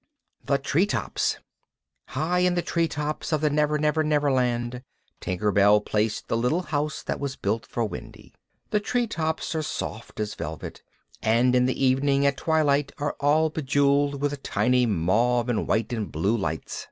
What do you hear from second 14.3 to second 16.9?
tiny mauve, and white, and blue lights.